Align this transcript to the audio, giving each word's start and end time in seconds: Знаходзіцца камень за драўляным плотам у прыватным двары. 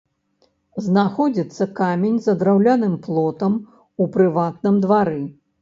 Знаходзіцца 0.85 1.67
камень 1.81 2.17
за 2.29 2.35
драўляным 2.41 2.97
плотам 3.09 3.61
у 4.05 4.11
прыватным 4.17 4.75
двары. 4.87 5.25